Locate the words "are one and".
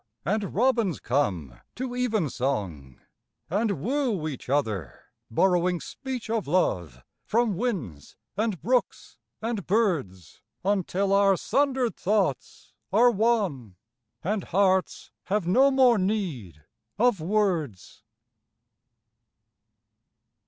12.91-14.45